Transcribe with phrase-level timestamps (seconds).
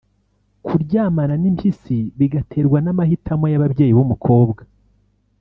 [0.65, 4.61] “kuryamana n’impyisi” bigaterwa n’amahitamo y’ababyeyi b’umukobwa